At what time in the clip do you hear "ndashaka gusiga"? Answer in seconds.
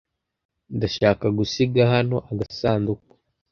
0.75-1.81